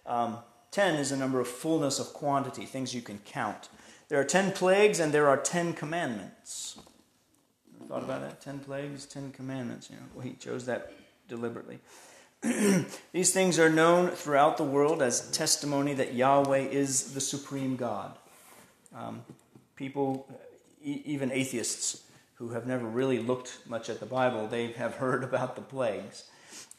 [0.04, 0.38] Um,
[0.70, 3.68] ten is a number of fullness of quantity, things you can count.
[4.08, 6.78] There are ten plagues and there are ten commandments.
[7.88, 8.40] Thought about that?
[8.40, 9.88] Ten plagues, ten commandments.
[9.88, 10.92] You know, well, he chose that
[11.28, 11.78] deliberately.
[13.12, 18.16] These things are known throughout the world as testimony that Yahweh is the supreme God.
[18.94, 19.22] Um,
[19.76, 20.26] people,
[20.82, 22.02] e- even atheists
[22.34, 26.24] who have never really looked much at the Bible, they have heard about the plagues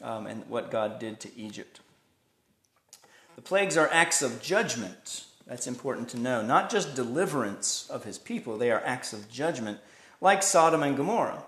[0.02, 1.80] um, and what God did to Egypt.
[3.36, 5.24] The plagues are acts of judgment.
[5.46, 6.42] That's important to know.
[6.42, 9.78] Not just deliverance of his people, they are acts of judgment,
[10.20, 11.44] like Sodom and Gomorrah,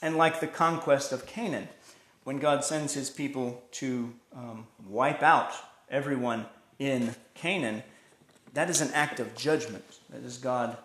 [0.00, 1.68] and like the conquest of Canaan.
[2.24, 5.52] When God sends his people to um, wipe out
[5.90, 6.46] everyone
[6.78, 7.82] in Canaan,
[8.54, 9.84] that is an act of judgment.
[10.10, 10.76] That is God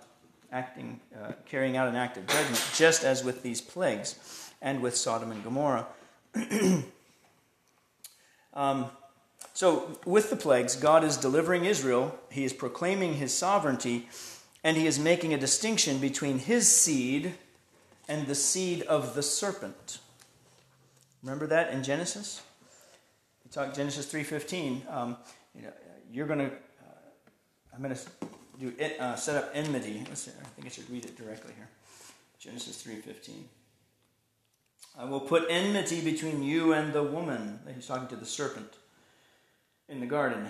[0.52, 4.95] acting, uh, carrying out an act of judgment, just as with these plagues and with
[4.95, 5.86] Sodom and Gomorrah.
[8.54, 8.89] um,
[9.54, 14.08] so, with the plagues, God is delivering Israel, He is proclaiming His sovereignty,
[14.63, 17.34] and He is making a distinction between His seed
[18.08, 20.00] and the seed of the serpent.
[21.23, 22.41] Remember that in Genesis?
[23.43, 24.93] We talk Genesis 3.15.
[24.93, 25.17] Um,
[25.56, 25.73] you know,
[26.12, 26.52] you're going to
[27.78, 28.02] I'm going to
[28.60, 30.04] do it, uh, set up enmity.
[30.10, 31.69] Let's see, I think I should read it directly here.
[32.39, 33.43] Genesis 3:15.
[34.97, 37.60] I will put enmity between you and the woman.
[37.73, 38.73] He's talking to the serpent
[39.88, 40.49] in the garden.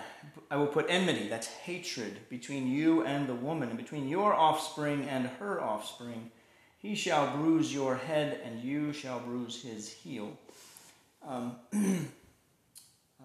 [0.50, 5.04] I will put enmity, that's hatred, between you and the woman, and between your offspring
[5.04, 6.32] and her offspring.
[6.78, 10.38] He shall bruise your head, and you shall bruise his heel.
[11.28, 11.56] Um,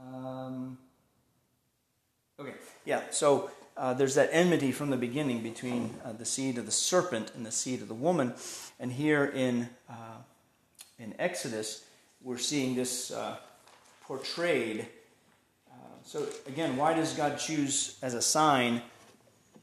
[0.00, 0.78] um,
[2.40, 2.54] okay,
[2.84, 6.72] yeah, so uh, there's that enmity from the beginning between uh, the seed of the
[6.72, 8.34] serpent and the seed of the woman.
[8.80, 10.16] And here in, uh,
[11.02, 11.84] in Exodus,
[12.22, 13.36] we're seeing this uh,
[14.02, 14.86] portrayed.
[15.70, 18.82] Uh, so, again, why does God choose as a sign,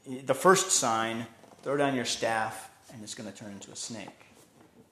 [0.06, 1.26] the first sign,
[1.62, 4.08] throw down your staff and it's going to turn into a snake?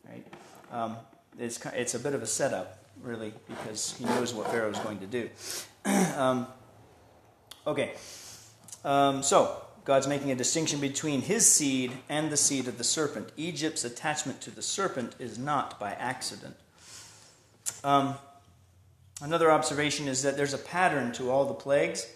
[0.09, 0.27] Right?
[0.73, 0.97] Um,
[1.39, 5.01] it's, it's a bit of a setup, really, because he knows what Pharaoh is going
[5.01, 5.29] to do.
[6.17, 6.47] um,
[7.67, 7.93] okay.
[8.85, 13.33] Um, so, God's making a distinction between his seed and the seed of the serpent.
[13.39, 16.57] Egypt's attachment to the serpent is not by accident.
[17.83, 18.17] Um,
[19.23, 22.07] another observation is that there's a pattern to all the plagues.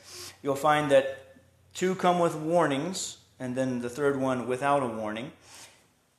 [0.42, 1.38] You'll find that
[1.72, 5.32] two come with warnings, and then the third one without a warning.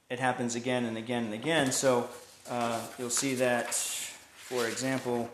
[0.09, 1.71] It happens again and again and again.
[1.71, 2.09] So
[2.49, 5.29] uh, you'll see that, for example,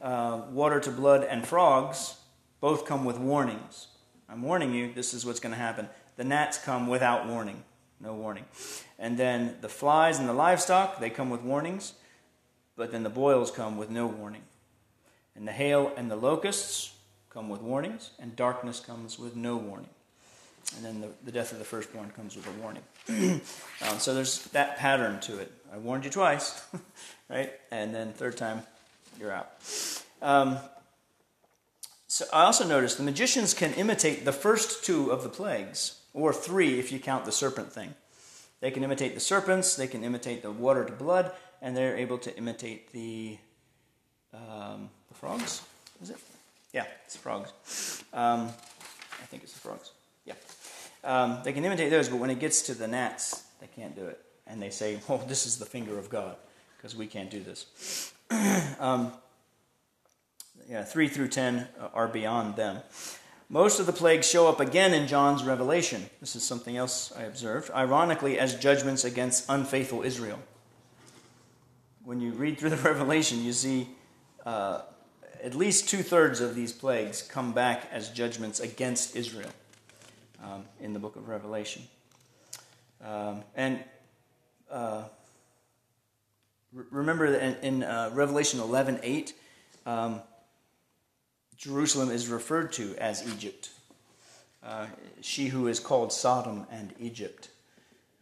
[0.00, 2.14] uh, water to blood and frogs
[2.60, 3.88] both come with warnings.
[4.28, 5.88] I'm warning you, this is what's going to happen.
[6.16, 7.62] The gnats come without warning,
[8.00, 8.44] no warning.
[8.98, 11.92] And then the flies and the livestock, they come with warnings,
[12.76, 14.42] but then the boils come with no warning.
[15.34, 16.92] And the hail and the locusts
[17.30, 19.90] come with warnings, and darkness comes with no warning.
[20.74, 22.82] And then the, the death of the firstborn comes with a warning.
[23.88, 25.52] um, so there's that pattern to it.
[25.72, 26.64] I warned you twice,
[27.30, 27.52] right?
[27.70, 28.62] And then third time,
[29.20, 29.50] you're out.
[30.22, 30.58] Um,
[32.16, 36.32] so I also noticed the magicians can imitate the first two of the plagues, or
[36.32, 37.94] three if you count the serpent thing.
[38.60, 42.16] They can imitate the serpents, they can imitate the water to blood, and they're able
[42.16, 43.36] to imitate the
[44.32, 45.60] um, the frogs.
[46.02, 46.16] Is it?
[46.72, 47.52] Yeah, it's frogs.
[48.14, 48.48] Um,
[49.20, 49.90] I think it's the frogs.
[50.24, 50.36] Yeah,
[51.04, 54.06] um, they can imitate those, but when it gets to the gnats, they can't do
[54.06, 56.36] it, and they say, "Oh, this is the finger of God,"
[56.78, 58.14] because we can't do this.
[60.68, 62.78] Yeah, 3 through 10 are beyond them.
[63.48, 66.06] Most of the plagues show up again in John's revelation.
[66.20, 70.40] This is something else I observed, ironically, as judgments against unfaithful Israel.
[72.02, 73.88] When you read through the revelation, you see
[74.44, 74.80] uh,
[75.40, 79.50] at least two thirds of these plagues come back as judgments against Israel
[80.42, 81.82] um, in the book of Revelation.
[83.04, 83.78] Um, and
[84.68, 85.04] uh,
[86.72, 89.34] remember in, in uh, Revelation 11 8,
[89.86, 90.20] um,
[91.56, 93.70] Jerusalem is referred to as Egypt.
[94.64, 94.86] Uh,
[95.20, 97.48] she who is called Sodom and Egypt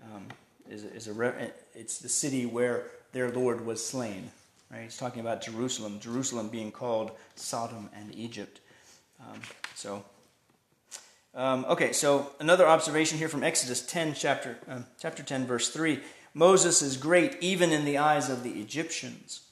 [0.03, 0.27] um,
[0.69, 4.31] is, is a it's the city where their Lord was slain.
[4.71, 4.83] Right?
[4.83, 8.61] He's talking about Jerusalem, Jerusalem being called Sodom and Egypt.
[9.21, 9.41] Um,
[9.75, 10.05] so,
[11.35, 16.01] um, okay, so another observation here from Exodus 10, chapter, uh, chapter 10, verse 3.
[16.35, 19.43] Moses is great even in the eyes of the Egyptians.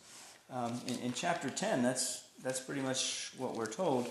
[0.51, 4.11] Um, in, in, chapter 10, that's, that's pretty much what we're told.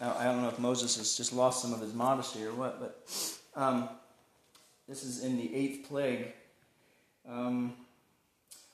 [0.00, 2.80] Uh, I, don't know if Moses has just lost some of his modesty or what,
[2.80, 3.06] but
[3.56, 3.88] um,
[4.88, 6.32] this is in the eighth plague.
[7.28, 7.74] Um,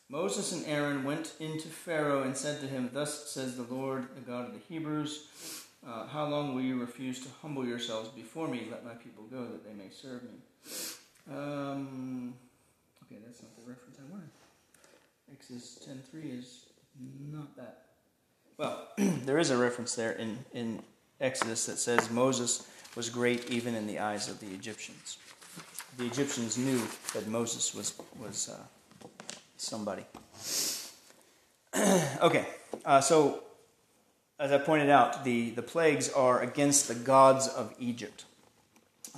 [0.09, 4.21] Moses and Aaron went into Pharaoh and said to him, Thus says the Lord, the
[4.21, 5.29] God of the Hebrews,
[5.87, 8.67] uh, How long will you refuse to humble yourselves before me?
[8.71, 10.31] Let my people go, that they may serve me.
[11.31, 12.35] Um,
[13.05, 14.31] okay, that's not the reference I wanted.
[15.33, 16.65] Exodus 10.3 is
[17.31, 17.40] not.
[18.61, 20.83] Well, there is a reference there in, in
[21.19, 25.17] Exodus that says Moses was great even in the eyes of the Egyptians.
[25.97, 26.79] The Egyptians knew
[27.15, 29.07] that Moses was, was uh,
[29.57, 30.05] somebody.
[32.21, 32.47] okay,
[32.85, 33.45] uh, so
[34.39, 38.27] as I pointed out, the, the plagues are against the gods of Egypt.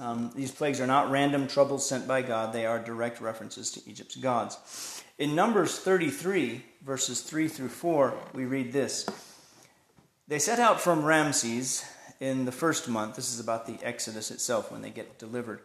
[0.01, 3.81] Um, these plagues are not random troubles sent by God, they are direct references to
[3.91, 5.03] Egypt's gods.
[5.19, 9.05] In Numbers 33, verses 3 through 4, we read this
[10.29, 11.85] They set out from Ramses
[12.21, 13.17] in the first month.
[13.17, 15.61] This is about the Exodus itself when they get delivered.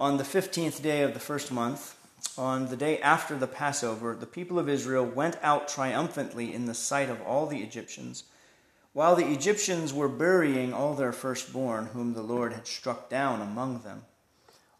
[0.00, 1.96] On the 15th day of the first month,
[2.36, 6.74] on the day after the Passover, the people of Israel went out triumphantly in the
[6.74, 8.24] sight of all the Egyptians,
[8.92, 13.82] while the Egyptians were burying all their firstborn, whom the Lord had struck down among
[13.82, 14.02] them.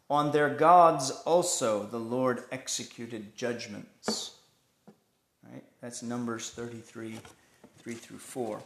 [0.09, 4.35] On their gods also the Lord executed judgments.
[5.49, 5.63] Right?
[5.79, 7.19] That's Numbers 33,
[7.77, 8.61] 3 through 4.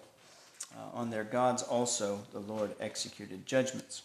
[0.76, 4.04] Uh, on their gods also the Lord executed judgments.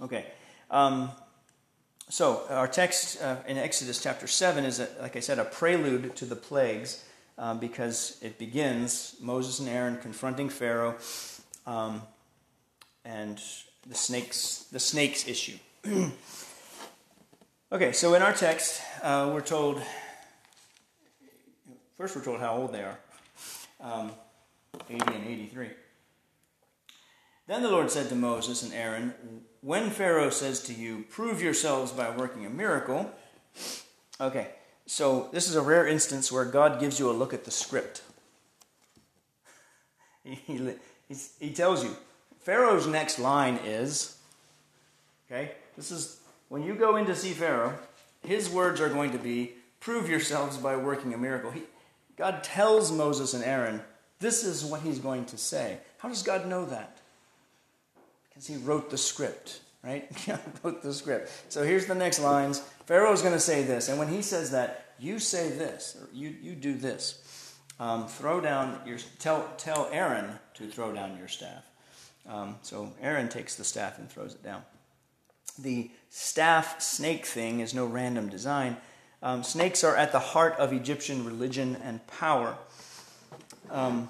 [0.00, 0.26] Okay.
[0.70, 1.10] Um,
[2.08, 6.14] so, our text uh, in Exodus chapter 7 is, a, like I said, a prelude
[6.16, 7.02] to the plagues
[7.38, 10.96] um, because it begins Moses and Aaron confronting Pharaoh
[11.66, 12.02] um,
[13.04, 13.40] and
[13.88, 15.56] the snakes, the snakes issue.
[17.72, 19.82] okay, so in our text, uh, we're told
[21.96, 22.98] first, we're told how old they are
[23.80, 24.12] um,
[24.88, 25.70] 80 and 83.
[27.46, 29.14] Then the Lord said to Moses and Aaron,
[29.60, 33.10] When Pharaoh says to you, Prove yourselves by working a miracle.
[34.20, 34.48] Okay,
[34.86, 38.02] so this is a rare instance where God gives you a look at the script.
[40.24, 40.58] He,
[41.06, 41.94] he, he tells you,
[42.40, 44.16] Pharaoh's next line is,
[45.26, 47.78] okay, this is when you go in to see Pharaoh,
[48.22, 51.50] his words are going to be, Prove yourselves by working a miracle.
[51.50, 51.64] He,
[52.16, 53.82] God tells Moses and Aaron,
[54.24, 55.78] this is what he's going to say.
[55.98, 56.98] How does God know that?
[58.34, 60.10] because he wrote the script, right?
[60.24, 60.32] He
[60.62, 61.30] wrote the script.
[61.48, 62.60] So here's the next lines.
[62.86, 66.34] Pharaoh is going to say this, and when he says that, you say this, you,
[66.42, 67.20] you do this.
[67.80, 71.64] Um, throw down your tell tell Aaron to throw down your staff.
[72.28, 74.62] Um, so Aaron takes the staff and throws it down.
[75.58, 78.76] The staff snake thing is no random design.
[79.24, 82.56] Um, snakes are at the heart of Egyptian religion and power.
[83.70, 84.08] Um,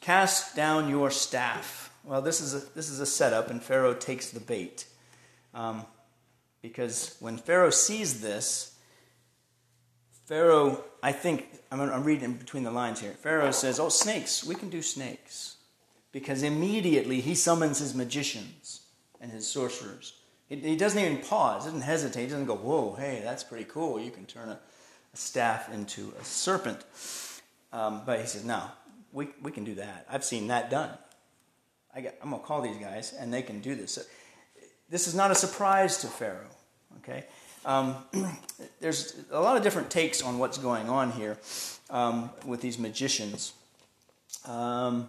[0.00, 1.92] cast down your staff.
[2.04, 4.86] Well, this is a, this is a setup, and Pharaoh takes the bait.
[5.54, 5.84] Um,
[6.62, 8.74] because when Pharaoh sees this,
[10.28, 13.12] Pharaoh, I think, I'm, I'm reading between the lines here.
[13.12, 15.56] Pharaoh says, Oh, snakes, we can do snakes.
[16.12, 18.82] Because immediately he summons his magicians
[19.20, 20.14] and his sorcerers.
[20.48, 23.98] He, he doesn't even pause, doesn't hesitate, he doesn't go, Whoa, hey, that's pretty cool.
[23.98, 24.58] You can turn a,
[25.14, 26.84] a staff into a serpent.
[27.72, 28.64] Um, but he says, No,
[29.18, 30.06] we, we can do that.
[30.08, 30.96] I've seen that done.
[31.92, 33.94] I am going to call these guys, and they can do this.
[33.94, 34.02] So,
[34.88, 36.46] this is not a surprise to Pharaoh.
[36.98, 37.24] Okay,
[37.64, 37.96] um,
[38.80, 41.36] there's a lot of different takes on what's going on here
[41.90, 43.54] um, with these magicians.
[44.46, 45.08] Um,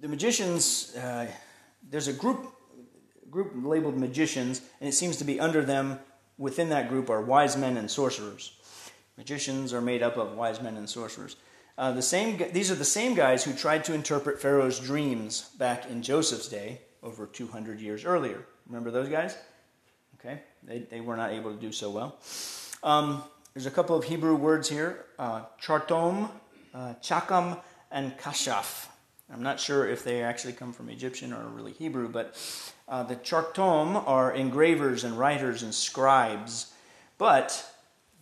[0.00, 1.26] the magicians, uh,
[1.90, 2.50] there's a group
[3.30, 6.00] group labeled magicians, and it seems to be under them.
[6.38, 8.52] Within that group are wise men and sorcerers.
[9.18, 11.36] Magicians are made up of wise men and sorcerers.
[11.78, 15.86] Uh, the same, these are the same guys who tried to interpret Pharaoh's dreams back
[15.90, 18.46] in Joseph's day, over 200 years earlier.
[18.66, 19.36] Remember those guys?
[20.18, 22.18] Okay, they, they were not able to do so well.
[22.82, 23.22] Um,
[23.52, 26.30] there's a couple of Hebrew words here uh, chartom,
[26.74, 27.60] uh, chakam,
[27.90, 28.88] and kashaf.
[29.32, 32.36] I'm not sure if they actually come from Egyptian or really Hebrew, but
[32.88, 36.72] uh, the chartom are engravers and writers and scribes,
[37.18, 37.70] but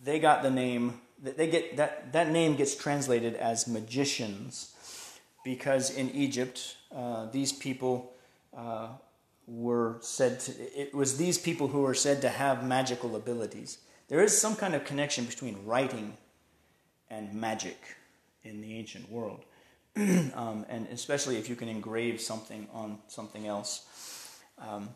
[0.03, 4.75] they got the name they get that, that name gets translated as magicians
[5.43, 8.13] because in Egypt, uh, these people
[8.57, 8.87] uh,
[9.47, 13.77] were said to, it was these people who were said to have magical abilities.
[14.07, 16.17] There is some kind of connection between writing
[17.09, 17.77] and magic
[18.43, 19.45] in the ancient world,
[19.95, 23.85] um, and especially if you can engrave something on something else.
[24.57, 24.89] Um,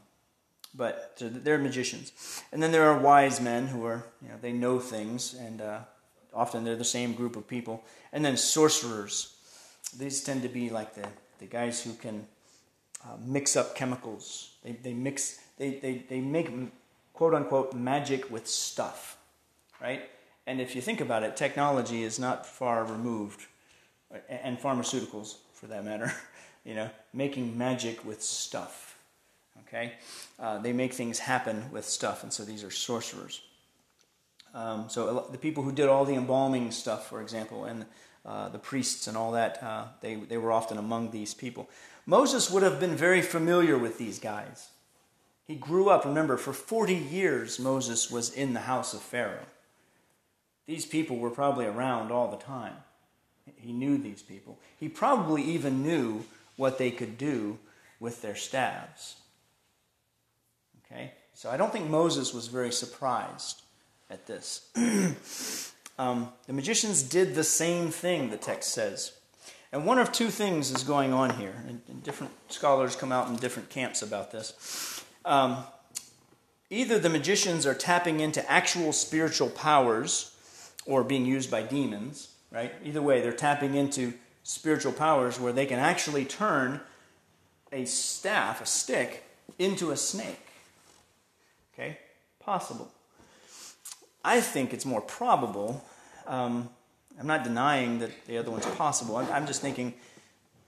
[0.75, 2.11] but they're magicians,
[2.51, 5.80] and then there are wise men who are you know they know things, and uh,
[6.34, 9.36] often they're the same group of people, and then sorcerers.
[9.97, 11.07] These tend to be like the
[11.39, 12.27] the guys who can
[13.03, 14.51] uh, mix up chemicals.
[14.63, 16.51] They, they mix, they, they, they make
[17.13, 19.17] quote unquote magic with stuff,
[19.82, 20.03] right?
[20.45, 23.47] And if you think about it, technology is not far removed,
[24.27, 26.11] and pharmaceuticals for that matter,
[26.65, 28.97] you know, making magic with stuff.
[29.67, 29.93] Okay?
[30.39, 33.41] Uh, they make things happen with stuff, and so these are sorcerers.
[34.54, 37.86] Um, so the people who did all the embalming stuff, for example, and
[38.26, 41.70] uh, the priests and all that, uh, they, they were often among these people.
[42.06, 44.70] Moses would have been very familiar with these guys.
[45.47, 49.45] He grew up, remember, for 40 years, Moses was in the house of Pharaoh.
[50.68, 52.76] These people were probably around all the time.
[53.56, 54.60] He knew these people.
[54.80, 56.26] He probably even knew
[56.56, 57.58] what they could do
[58.00, 59.16] with their staves.
[60.86, 61.14] Okay?
[61.34, 63.62] So I don't think Moses was very surprised
[64.10, 64.70] at this.
[65.99, 69.14] um, the magicians did the same thing, the text says.
[69.72, 73.28] And one of two things is going on here, and, and different scholars come out
[73.28, 75.03] in different camps about this.
[75.26, 75.57] Um,
[76.72, 80.36] either the magicians are tapping into actual spiritual powers
[80.86, 82.74] or being used by demons, right?
[82.84, 86.82] Either way, they're tapping into spiritual powers where they can actually turn
[87.72, 89.24] a staff, a stick,
[89.60, 90.47] into a snake.
[91.74, 91.99] Okay?
[92.39, 92.91] Possible.
[94.24, 95.84] I think it's more probable
[96.30, 96.70] um,
[97.20, 99.17] I'm not denying that the other one's possible.
[99.17, 99.93] I'm, I'm just thinking,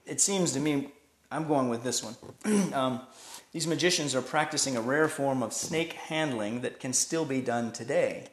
[0.04, 0.90] it seems to me,
[1.30, 2.14] I'm going with this one.
[2.74, 3.00] um,
[3.52, 7.72] these magicians are practicing a rare form of snake handling that can still be done
[7.72, 8.28] today.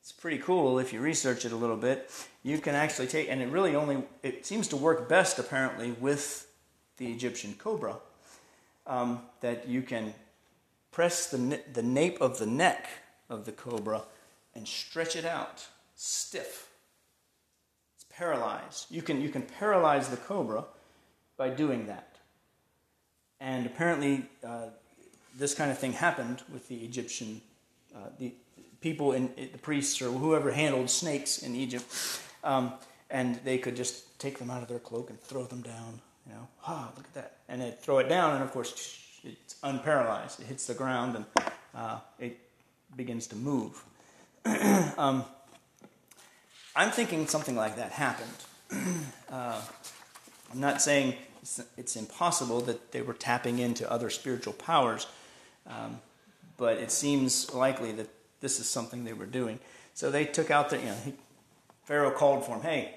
[0.00, 2.10] It's pretty cool if you research it a little bit.
[2.42, 6.46] You can actually take, and it really only, it seems to work best apparently with
[6.98, 7.96] the Egyptian cobra.
[8.86, 10.12] Um, that you can
[10.92, 12.86] press the, the nape of the neck
[13.30, 14.02] of the cobra
[14.54, 16.68] and stretch it out stiff
[17.96, 18.86] It's paralyzed.
[18.90, 20.64] You can, you can paralyze the cobra
[21.36, 22.16] by doing that.
[23.40, 24.66] And apparently, uh,
[25.36, 27.40] this kind of thing happened with the Egyptian,
[27.94, 28.32] uh, the
[28.80, 31.86] people in the priests or whoever handled snakes in Egypt,
[32.44, 32.72] um,
[33.10, 36.00] and they could just take them out of their cloak and throw them down.
[36.26, 39.56] You know, ah, look at that, and they throw it down, and of course, it's
[39.62, 40.40] unparalyzed.
[40.40, 41.24] It hits the ground and
[41.74, 42.38] uh, it
[42.96, 43.82] begins to move.
[44.98, 45.24] um,
[46.76, 48.30] I'm thinking something like that happened.
[49.30, 49.60] Uh,
[50.52, 55.08] I'm not saying it's, it's, impossible that they were tapping into other spiritual powers,
[55.66, 55.98] um,
[56.56, 58.08] but it seems likely that
[58.40, 59.58] this is something they were doing.
[59.94, 61.14] So they took out the, you know, he,
[61.84, 62.94] Pharaoh called for him, hey,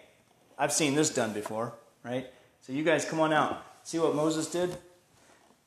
[0.59, 1.73] I've seen this done before,
[2.03, 2.27] right?
[2.61, 3.65] So you guys come on out.
[3.83, 4.77] See what Moses did?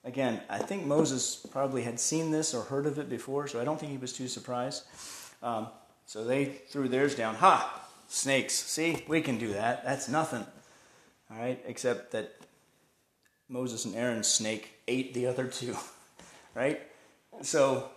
[0.05, 3.65] Again, I think Moses probably had seen this or heard of it before, so I
[3.65, 4.85] don't think he was too surprised.
[5.43, 5.69] Um,
[6.07, 7.37] so they threw theirs down.
[7.37, 7.81] Ha!
[8.11, 8.55] snakes.
[8.55, 9.85] See, we can do that.
[9.85, 10.45] That's nothing.
[11.31, 12.35] All right, except that
[13.49, 15.77] Moses and Aaron's snake ate the other two.
[16.53, 16.81] Right?
[17.43, 17.91] So,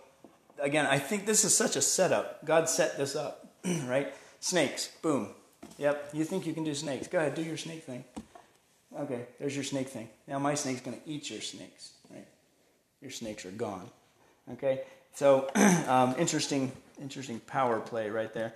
[0.60, 2.46] again, I think this is such a setup.
[2.46, 3.52] God set this up.
[3.88, 4.14] right?
[4.42, 4.90] Snakes.
[5.02, 5.30] Boom.
[5.80, 7.08] Yep, you think you can do snakes.
[7.08, 8.04] Go ahead, do your snake thing.
[8.98, 10.08] Okay, there's your snake thing.
[10.28, 11.94] Now my snake's going to eat your snakes.
[12.12, 12.28] Right?
[13.02, 13.90] Your snakes are gone.
[14.52, 14.82] Okay?
[15.16, 15.50] So,
[15.88, 16.72] um, interesting,
[17.02, 18.54] interesting power play right there.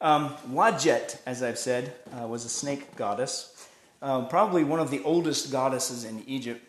[0.00, 3.68] Um, Wadjet, as I've said, uh, was a snake goddess,
[4.02, 6.60] uh, probably one of the oldest goddesses in Egypt.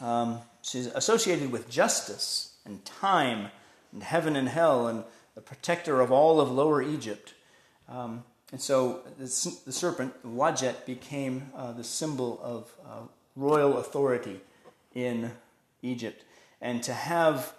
[0.00, 3.48] Um, she's associated with justice and time
[3.92, 5.04] and heaven and hell and
[5.34, 7.34] the protector of all of Lower Egypt.
[7.88, 9.24] Um, and so the,
[9.64, 14.40] the serpent, Wadjet, became uh, the symbol of uh, royal authority
[14.94, 15.32] in
[15.82, 16.24] Egypt.
[16.60, 17.52] And to have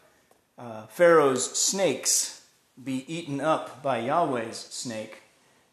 [0.58, 2.47] uh, Pharaoh's snakes
[2.84, 5.22] be eaten up by Yahweh's snake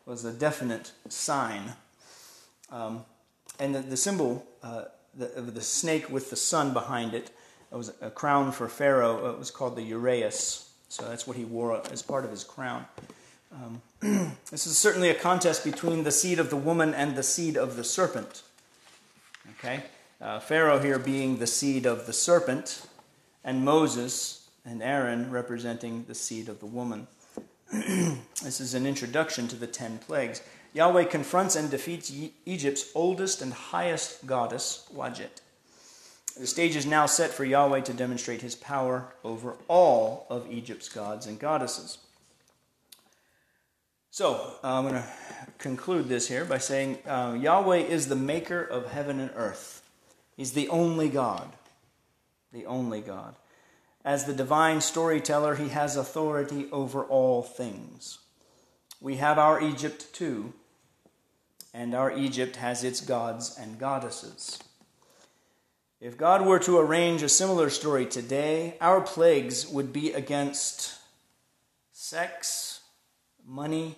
[0.07, 1.74] was a definite sign.
[2.70, 3.05] Um,
[3.59, 4.84] and the, the symbol uh,
[5.16, 7.30] the, of the snake with the sun behind it,
[7.70, 9.30] it was a crown for Pharaoh.
[9.30, 10.68] It was called the uraeus.
[10.88, 12.86] So that's what he wore as part of his crown.
[13.52, 13.82] Um,
[14.50, 17.76] this is certainly a contest between the seed of the woman and the seed of
[17.76, 18.42] the serpent.
[19.59, 19.82] Okay?
[20.20, 22.86] Uh, Pharaoh here being the seed of the serpent,
[23.42, 27.06] and Moses and Aaron representing the seed of the woman.
[27.72, 30.42] this is an introduction to the ten plagues.
[30.72, 32.12] Yahweh confronts and defeats
[32.44, 35.40] Egypt's oldest and highest goddess, Wadjet.
[36.38, 40.88] The stage is now set for Yahweh to demonstrate his power over all of Egypt's
[40.88, 41.98] gods and goddesses.
[44.10, 45.08] So, uh, I'm going to
[45.58, 49.82] conclude this here by saying uh, Yahweh is the maker of heaven and earth.
[50.36, 51.52] He's the only God.
[52.52, 53.36] The only God.
[54.05, 58.18] As the divine storyteller, he has authority over all things.
[59.00, 60.52] We have our Egypt too,
[61.72, 64.59] and our Egypt has its gods and goddesses.
[66.00, 70.98] If God were to arrange a similar story today, our plagues would be against
[71.92, 72.80] sex,
[73.46, 73.96] money,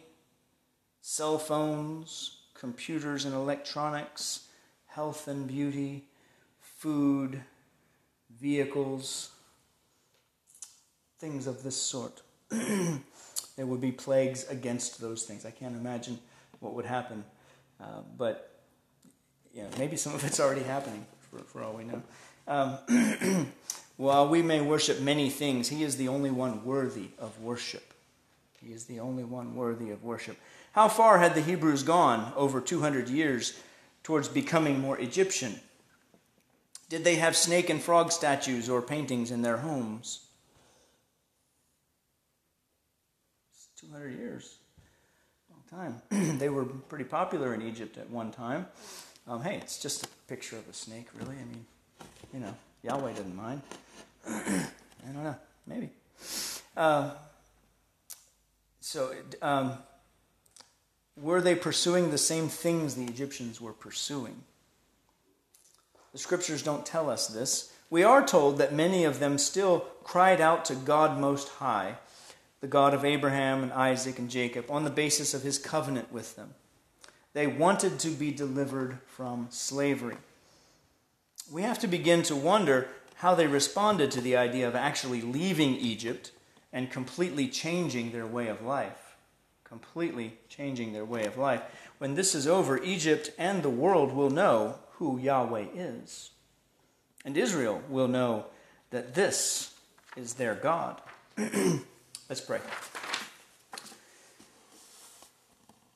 [1.01, 4.49] cell phones, computers and electronics,
[4.87, 6.05] health and beauty,
[6.61, 7.43] food,
[8.41, 9.31] vehicles,
[11.19, 12.23] things of this sort.
[12.51, 15.47] there would be plagues against those things.
[15.47, 16.19] I can't imagine
[16.61, 17.25] what would happen,
[17.81, 18.61] uh, but
[19.53, 22.03] yeah, maybe some of it's already happening for, for all we know.
[22.49, 23.53] Um,
[23.97, 27.95] while we may worship many things, He is the only one worthy of worship.
[28.61, 30.37] He is the only one worthy of worship.
[30.73, 33.59] How far had the Hebrews gone over 200 years
[34.03, 35.61] towards becoming more Egyptian?
[36.89, 40.26] Did they have snake and frog statues or paintings in their homes?
[43.89, 44.57] 200 years.
[45.51, 46.39] Long time.
[46.39, 48.67] they were pretty popular in Egypt at one time.
[49.29, 51.35] Um, hey, it's just a picture of a snake, really.
[51.37, 51.67] I mean,
[52.33, 53.63] you know, Yahweh didn't mind.
[54.29, 54.69] I
[55.13, 55.91] don't know, maybe.
[56.77, 57.11] Uh,
[58.81, 59.75] so, um,
[61.17, 64.43] were they pursuing the same things the Egyptians were pursuing?
[66.13, 67.73] The scriptures don't tell us this.
[67.89, 71.97] We are told that many of them still cried out to God Most High
[72.67, 76.35] the God of Abraham and Isaac and Jacob, on the basis of his covenant with
[76.35, 76.53] them.
[77.33, 80.17] They wanted to be delivered from slavery.
[81.49, 85.77] We have to begin to wonder how they responded to the idea of actually leaving
[85.77, 86.33] Egypt
[86.73, 89.15] and completely changing their way of life.
[89.63, 91.63] Completely changing their way of life.
[91.99, 96.31] When this is over, Egypt and the world will know who Yahweh is.
[97.25, 98.47] And Israel will know
[98.91, 99.73] that this
[100.17, 101.01] is their God.
[102.29, 102.59] Let's pray.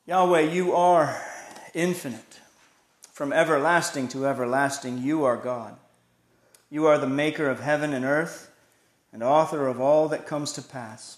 [0.05, 1.21] Yahweh, you are
[1.73, 2.39] infinite.
[3.11, 5.75] From everlasting to everlasting, you are God.
[6.69, 8.49] You are the maker of heaven and earth
[9.11, 11.17] and author of all that comes to pass.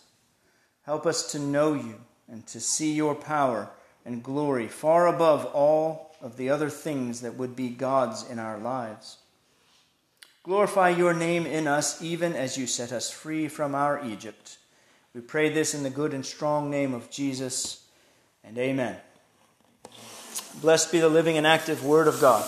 [0.88, 3.70] Help us to know you and to see your power
[4.04, 8.58] and glory far above all of the other things that would be gods in our
[8.58, 9.18] lives.
[10.42, 14.58] Glorify your name in us, even as you set us free from our Egypt
[15.14, 17.86] we pray this in the good and strong name of Jesus,
[18.44, 18.98] and amen.
[20.62, 22.46] Blessed be the living and active Word of God.